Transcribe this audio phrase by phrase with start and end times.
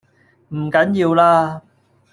[0.49, 1.61] 唔緊要啦